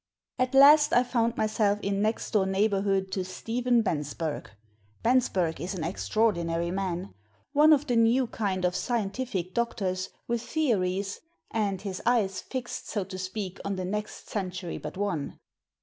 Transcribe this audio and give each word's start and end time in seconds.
At 0.39 0.55
last 0.55 0.93
I 0.93 1.03
found 1.03 1.37
myself 1.37 1.79
in 1.81 2.01
next 2.01 2.31
door 2.31 2.47
neighbourhood 2.47 3.11
to 3.11 3.23
Stephen 3.23 3.83
Bensberg. 3.83 4.49
Bensberg 5.03 5.59
is 5.61 5.75
an 5.75 5.83
extraordinary 5.83 6.71
man— 6.71 7.13
one 7.61 7.71
of 7.71 7.85
the 7.85 7.95
new 7.95 8.25
kind 8.25 8.65
of 8.65 8.75
scientific 8.75 9.53
doctors, 9.53 10.09
with 10.27 10.41
theories, 10.41 11.19
and 11.51 11.81
his 11.83 12.01
eyes 12.03 12.41
fixed, 12.41 12.89
so 12.89 13.03
to 13.03 13.19
speak, 13.19 13.59
on 13.63 13.75
the 13.75 13.85
next 13.85 14.27
century 14.27 14.79
but 14.79 14.97
one. 14.97 15.37